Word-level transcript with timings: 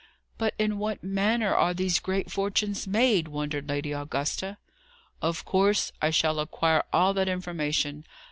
"But 0.39 0.55
in 0.57 0.79
what 0.79 1.03
manner 1.03 1.53
are 1.53 1.75
these 1.75 1.99
great 1.99 2.31
fortunes 2.31 2.87
made?" 2.87 3.27
wondered 3.27 3.69
Lady 3.69 3.91
Augusta. 3.91 4.57
"Of 5.21 5.45
course, 5.45 5.91
I 6.01 6.09
shall 6.09 6.39
acquire 6.39 6.85
all 6.91 7.13
that 7.13 7.29
information. 7.29 8.07